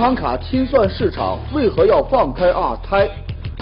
[0.00, 3.06] 银行卡清算市场为何要放开二胎？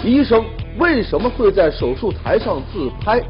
[0.05, 0.41] 医生
[0.79, 3.21] 为什么会在手术台上自拍？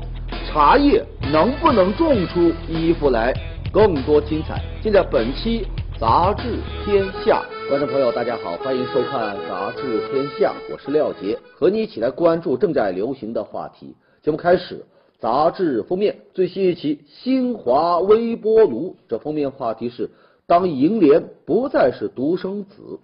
[0.46, 1.04] 茶叶
[1.34, 3.34] 能不能种出衣服来？
[3.74, 5.66] 更多精彩尽在本期
[6.00, 7.44] 《杂志天下》。
[7.68, 13.96] 观众朋友，大家好，欢迎收看《杂志天下》，我是廖杰，和你一起来关注正在流行的话题。
[14.22, 14.86] 节目开始，
[15.18, 20.12] 杂志封面最新一期《新华微波炉》，这封面话题是：
[20.50, 23.00] 当银联不再是独生子。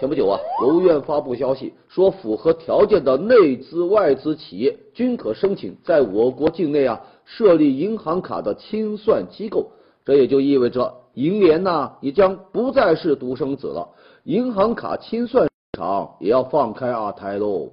[0.00, 9.70] 前不久啊，国务院发布消息说，符合条件的内资外资企业均可申请在我国境内啊设立银行卡的清算机构。
[10.04, 13.88] 这也就意味着银联呐也将不再是独生子了，
[14.24, 17.70] 银行卡清算市场也要放开二胎喽。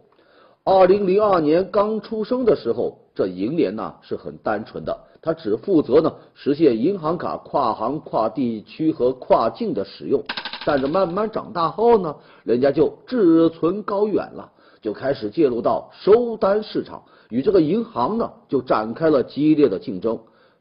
[0.63, 10.23] 二零零二年刚出生的时候，这银联呐是很单纯的，它只负责呢实现银行卡跨行、跨地区和跨境的使用。
[10.65, 20.19] 但是慢慢长大后呢，人家就志存高远了，就开始介入到收单市场，与这个银行呢就展开了激烈的竞争。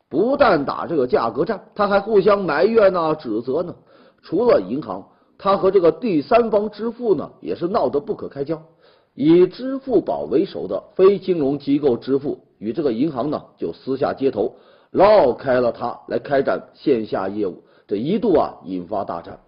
[0.09, 3.75] 不但打这个价格战，他还互相埋怨呐、指责呢。
[4.22, 5.06] 除了银行，
[5.37, 8.62] 他和这个第三方支付呢也是闹得不可开交。
[9.20, 14.55] 以支付宝为首的非金融机构支付与这个银行呢就私下接头，
[14.92, 19.41] 绕开了它来开展线下业务，这一度啊引发大战。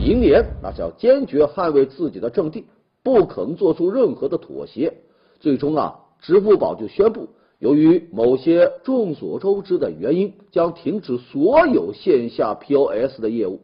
[0.00, 2.66] 银联那是要坚决捍卫自己的阵地，
[3.04, 4.92] 不可能做出任何的妥协。
[5.38, 7.28] 最终啊，支付宝就宣布，
[7.60, 13.60] 由于某些众所周知的原因，将停止所有线下 POS 的业务。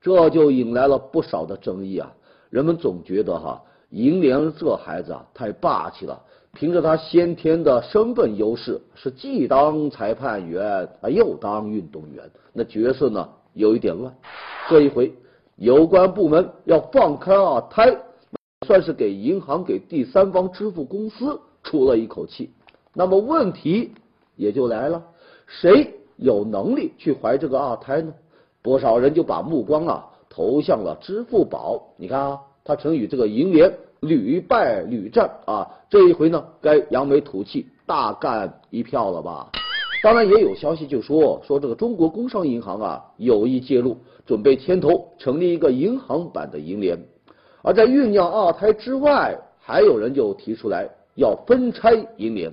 [0.00, 2.14] 这就引来了不少的争议啊！
[2.48, 3.60] 人们总觉得哈，
[3.94, 6.20] 银联这孩子啊太霸气了，
[6.52, 14.12] 凭着他先天的身份优势，是既当裁判员啊又当运动员，那角色呢有一点乱。
[14.68, 15.14] 这一回。
[15.56, 17.96] 有关部门要放开二胎，
[18.66, 22.50] 算是给银行、给第三方支付公司出了一口气。
[22.92, 23.92] 那么问题
[24.34, 25.00] 也就来了，
[25.46, 28.12] 谁有能力去怀这个二胎呢？
[28.62, 31.80] 不少人就把目光啊投向了支付宝。
[31.96, 33.72] 你看啊，他曾与这个银联
[34.04, 39.50] 屡败屡战啊，这一回呢，该扬眉吐气、大干一票了吧？
[40.02, 43.96] 当然，也有消息就说说这个中国工商银行啊有意介入。
[44.26, 46.98] 准备牵头成立一个银行版的银联，
[47.60, 52.50] 而在酝酿二胎之外，还有人就提出来要分拆银联。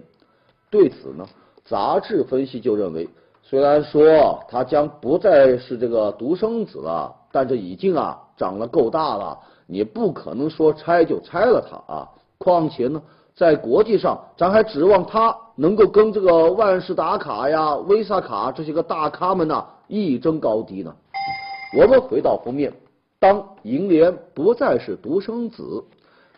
[0.69, 1.25] 对此呢，
[1.63, 3.07] 杂志分析就认为，
[3.41, 9.37] 虽然说他将不再是这个独生子了，但这已经啊长了够大了，
[9.67, 12.09] 你不可能说拆就拆了它啊。
[12.39, 12.99] 况且呢，
[13.35, 20.91] 在国际上，咱还指望它能够跟这个万事达卡呀、Visa 卡这些个大咖们呢一争高低呢。
[21.77, 22.73] 我们回到封面，
[23.19, 25.83] 当银联不再是独生子，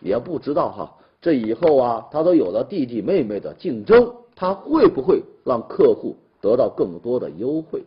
[0.00, 0.92] 也不知道哈，
[1.22, 7.82] 这以后啊，他都有了弟弟妹妹的竞争，他会不会让客户得到更多的优惠？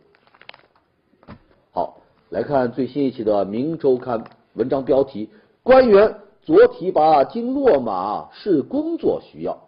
[2.30, 4.18] 来看最新一期的《明周刊》
[4.52, 5.30] 文章标题：
[5.62, 9.58] 官员昨提拔今落马是工作需要。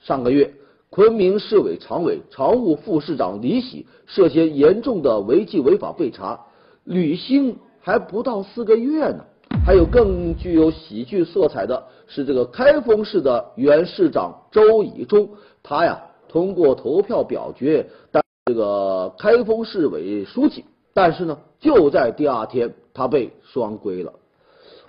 [0.00, 0.50] 上个月，
[0.88, 6.40] 昆明市委常委、常务副市长李喜涉嫌严重的违纪违法被查。
[6.84, 9.22] 履新还不到四个月呢，
[9.66, 15.28] 还有更具有喜剧色彩的是，这个开封市的原市长周以忠，
[15.62, 16.00] 他呀
[16.30, 20.64] 通过投票表决当这个开封市委书记，
[21.00, 24.12] 但是呢，就在第二天他被双规了。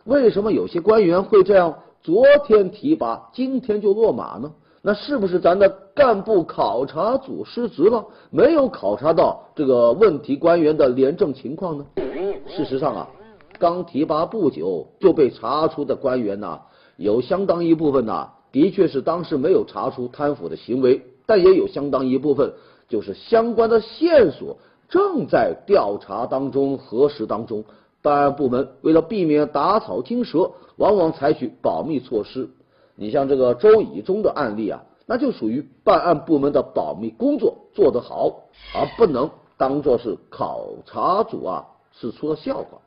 [0.04, 1.74] 为什么有些官员会这样？
[2.04, 4.52] 昨天提拔，今天就落马呢？
[4.82, 11.86] 那是不是咱的干部考察组失职了，没有考察到这个问题官员的廉政情况呢？
[12.46, 13.08] 事实上啊，
[13.58, 16.60] 刚提拔不久就被查出的官员呢，
[16.98, 22.52] 有相当一部分呢，的确是当时没有查出贪腐的行为，但也有相当一部分
[22.90, 24.58] 就是相关的线索
[24.92, 27.64] 正在调查当中、核实当中。
[28.04, 32.50] 办案部门为了避免打草惊蛇，往往采取保密措施。
[32.96, 38.42] 你像这个周以中的案例啊，那就属于办案部门的保密工作做得好，
[38.74, 42.80] 而不能当做是考察组啊是出了笑话。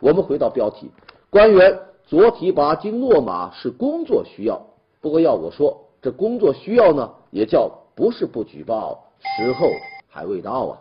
[0.00, 0.90] 我们回到标题，
[1.28, 4.62] 官员左提拔经落马是工作需要，
[5.02, 9.04] 不过要我说，这工作需要呢，也叫不是不举报，
[9.36, 9.66] 时候
[10.08, 10.78] 还未到啊。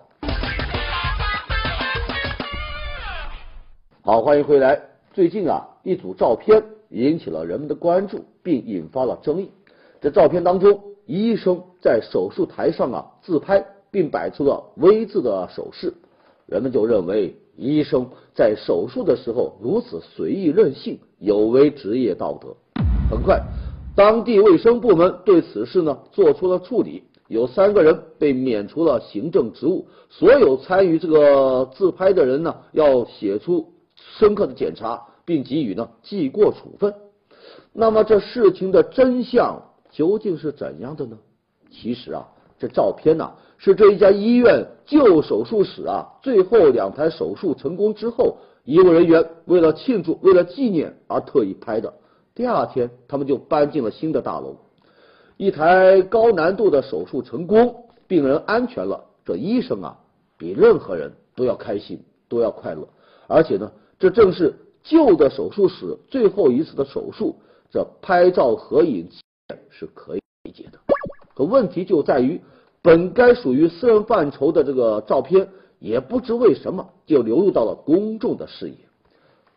[4.07, 4.79] 好，欢迎回来。
[5.15, 6.63] 最近啊，一组照片。
[6.91, 9.49] 引起了人们的关注，并引发了争议。
[9.99, 15.91] 这照片当中，医生在手术台上啊自拍，并摆出了 V 字的手势，
[16.45, 22.55] 人们就认为医生在手术的时候如此随意任性，有违职业道德。
[23.09, 23.41] 很快，
[23.95, 33.65] 当地卫生部门对此事呢做出了处理，有三个人被免除了行政职务，所有参与这个自拍的人呢要写出
[34.17, 36.93] 深刻的检查，并给予呢记过处分。
[37.73, 39.61] 那么这事情的真相
[39.91, 41.17] 究竟是怎样的呢？
[41.69, 42.25] 其实啊，
[42.57, 51.93] 这照片呢是这一家医院旧手术室啊，最后两台手术成功之后，医务人员为了庆祝、为了纪念而特意拍的。
[52.33, 54.57] 第二天，他们就搬进了新的大楼。
[55.37, 59.97] 一台高难度的手术成功，病人安全了，这医生啊，
[60.37, 62.87] 比任何人都要开心，都要快乐。
[63.27, 67.35] 而且呢，这正是旧的手术室最后一次的手术，
[67.71, 69.09] 这拍照合影
[69.69, 70.79] 是可以理解的。
[71.33, 72.39] 可问题就在于，
[72.81, 75.47] 本该属于私人范畴的这个照片，
[75.79, 78.75] 也不知为什么就流入到了公众的视野。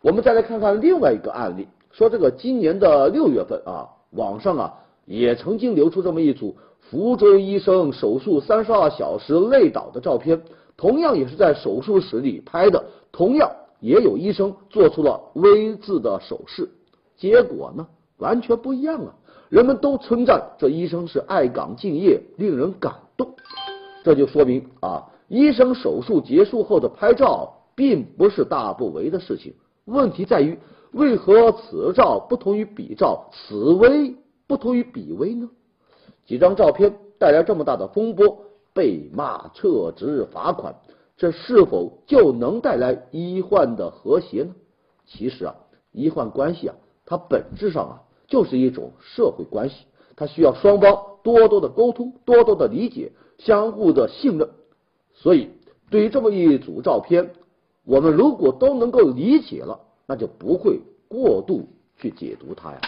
[0.01, 4.73] 我们再来看看另外一个案例，说这个今年的六月份啊，网上啊
[5.05, 10.41] 也曾经流出这么一组福州医生手术三十二小时累倒的照片，
[10.75, 16.69] 同样也是在手术室里拍的，同样也有医生做出了 V 字的手势，
[17.17, 17.87] 结果呢
[18.17, 19.13] 完全不一样啊。
[19.49, 23.33] 人们都称赞这医生是爱岗敬业，令人感动。
[24.03, 29.53] 这就说明啊，医生手术结束后的拍照并不是大不为的事情。
[29.85, 30.59] 问题在于，
[30.91, 34.15] 为何此照不同于彼照，此微
[34.45, 35.49] 不同于彼微呢？
[36.27, 40.75] 几张照片带来这么大的风波，被骂、撤职、罚款，
[41.19, 44.55] 这是否就能带来医患的和谐呢？
[45.05, 45.55] 其实啊，
[45.91, 46.75] 医患关系啊，
[47.05, 48.01] 它本质上啊。
[48.29, 49.85] 就是一种社会关系，
[50.15, 54.51] 它需要双方多多的沟通，多多的理解，相互的信任。
[55.15, 55.49] 所以，
[55.89, 57.31] 对于这么一组照片，
[57.85, 62.79] 我们如果都能够理解了，那就不会过度去解读它呀。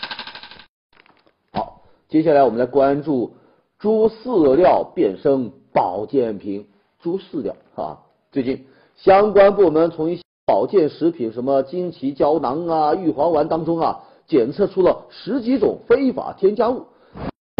[1.51, 3.33] 好，接下来我们来关注
[3.79, 6.67] 猪饲料变身保健品。
[6.99, 7.97] 猪饲料啊，
[8.31, 13.99] 最近相关部门从一些保健食品，什么金奇胶囊啊、玉皇丸当中啊。
[14.25, 16.85] 检测出了十几种非法添加物，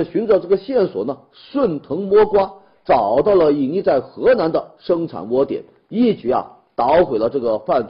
[0.09, 2.49] 寻找这个线索呢，顺藤摸瓜，
[2.85, 7.85] 找到了隐匿在河南的生产窝点，一举啊捣毁了这个犯